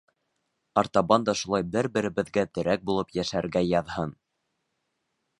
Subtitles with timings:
[0.81, 4.15] Артабан да шулай бер-беребеҙгә терәк булып йәшәргә яҙһын.